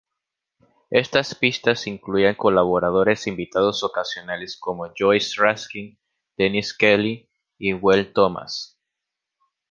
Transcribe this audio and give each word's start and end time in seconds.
Estas 0.89 1.35
pistas 1.35 1.85
incluían 1.85 2.33
colaboradores 2.33 3.27
invitados 3.27 3.83
ocasionales 3.83 4.57
como 4.59 4.91
Joyce 4.97 5.39
Raskin, 5.39 5.99
Dennis 6.35 6.73
Kelly 6.73 7.29
y 7.59 7.73
Buell 7.73 8.11
Thomas. 8.11 8.79